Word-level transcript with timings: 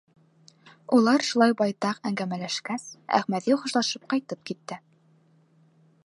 Улар 0.99 1.23
шулай 1.27 1.53
байтаҡ 1.59 1.99
әңгәмәләшкәс, 2.11 2.87
Әхмәҙи 3.19 3.57
хушлашып 3.65 4.07
ҡайтып 4.15 4.43
китте. 4.51 4.79